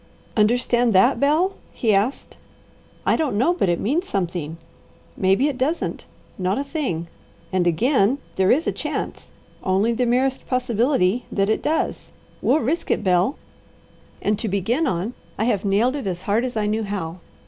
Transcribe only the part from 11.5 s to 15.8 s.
it does. We'll risk it, Bel, and to begin on I have